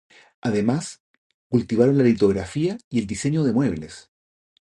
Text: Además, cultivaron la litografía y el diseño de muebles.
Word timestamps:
Además, 0.41 1.03
cultivaron 1.47 1.95
la 1.99 2.03
litografía 2.03 2.75
y 2.89 2.97
el 2.97 3.05
diseño 3.05 3.43
de 3.43 3.53
muebles. 3.53 4.09